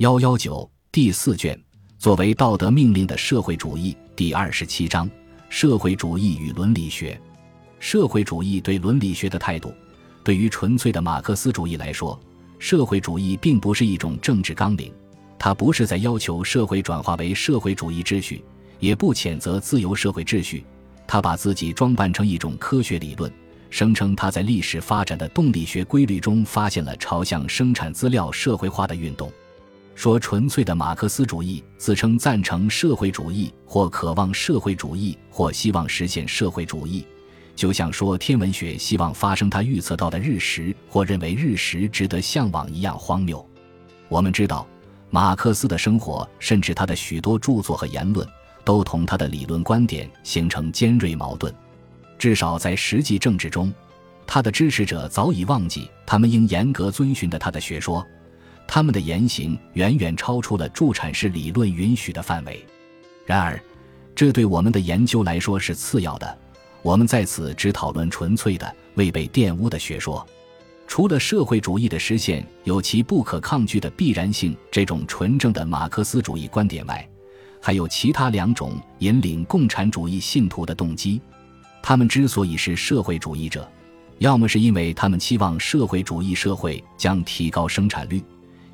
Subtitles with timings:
[0.00, 1.62] 幺幺九第四卷，
[1.98, 5.06] 作为道德命令的社会主义第二十七章：
[5.50, 7.20] 社会主义与伦理学。
[7.80, 9.74] 社会主义对伦理学的态度，
[10.24, 12.18] 对于纯粹的马克思主义来说，
[12.58, 14.90] 社会主义并不是一种政治纲领，
[15.38, 18.42] 它不是在要求社会转化为社会主义秩序，
[18.78, 20.64] 也不谴责自由社会秩序。
[21.06, 23.30] 它把自己装扮成一种科学理论，
[23.68, 29.30] 声称它在历史发展的动力学规律中发现了朝向生产资料社会化的运动。
[30.00, 37.06] 说纯粹的马克思主义自称赞成社会主义，或渴望社会主义，或希望实现社会主义，
[37.54, 43.46] 就像说天文学希望发生他预测到的日食，或认为日食值得向往一样荒谬。
[44.08, 44.66] 我们知道，
[45.10, 48.26] 马克思的生活，甚至他的许多著作和言论，
[48.64, 51.54] 都同他的理论观点形成尖锐矛盾。
[52.18, 53.70] 至少在实际政治中，
[54.26, 58.02] 他的支持者早已忘记他们应严格遵循的他的学说。
[58.72, 62.64] 他们的言行远远超出了助产士理论允许的范围，
[63.26, 63.60] 然而，
[64.14, 66.38] 这对我们的研究来说是次要的。
[66.80, 70.24] 我们在此只讨论纯粹的、未被玷污的学说。
[70.86, 77.04] 除了社会主义的实现有其不可抗拒的必然性这种纯正的马克思主义观点外，
[77.60, 81.20] 还有其他两种引领共产主义信徒的动机。
[81.82, 83.68] 他们之所以是社会主义者，
[84.18, 88.22] 要么是因为他们期望社会主义社会将提高生产率。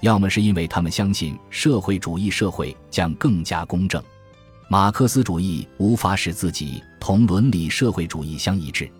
[0.00, 4.02] 要么是因为他们相信社会主义社会将更加公正，
[4.68, 8.90] 马克思主义无法使自己同伦理社会主义相一致，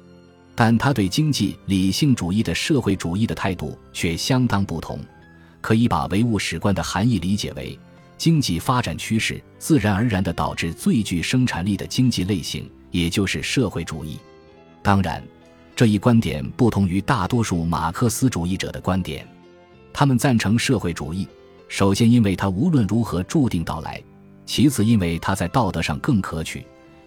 [0.54, 4.98] 但他对经济理性主义的社会主义的态度却相当不同。
[5.60, 7.78] 可以把唯物史观的含义理解为：
[8.16, 14.18] 经济发展趋势自然而然地导致最具生产力的经济类型，也就是社会主义。
[14.82, 15.22] 当然，
[15.74, 19.26] 这一观点不同于大多数马克思主义者的观点。
[19.98, 21.26] 他们赞成社会主义，
[21.68, 23.98] 首先因为它无论如何注定到来；
[24.44, 26.60] 其次因为它在道德上更可取；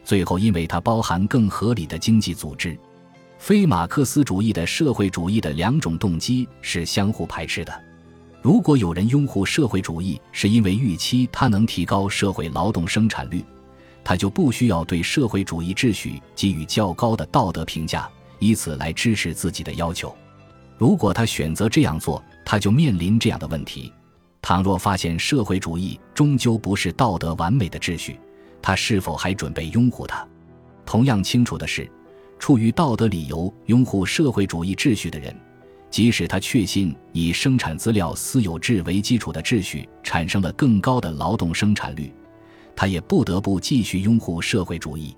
[0.03, 2.75] 最后因为它包含更合理的经济组织。
[3.37, 7.71] 非马克思主义的社会主义的两种动机是相互排斥的。
[8.41, 13.45] 如果有人拥护社会主义是因为预期它能提高社会劳动生产率，
[14.03, 18.09] 他就不需要对社会主义秩序给予较高的道德评价，
[18.39, 20.11] 以此来支持自己的要求。
[20.75, 23.93] 如果他选择这样做，他就面临这样的问题：
[24.41, 28.19] 倘若发现社会主义终究不是道德完美的秩序，
[28.59, 30.27] 他是否还准备拥护它？
[30.83, 31.87] 同样清楚的是，
[32.39, 35.39] 出于道德理由拥护社会主义秩序的人，
[35.91, 42.11] 即使他确信以生产资料私有制为基础的秩序产生了更高的劳动生产率，
[42.75, 45.15] 他也不得不继续拥护社会主义。